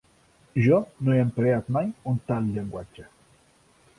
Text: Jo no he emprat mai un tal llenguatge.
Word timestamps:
Jo 0.67 0.79
no 1.07 1.13
he 1.15 1.19
emprat 1.25 1.69
mai 1.77 1.93
un 2.13 2.17
tal 2.31 2.47
llenguatge. 2.57 3.09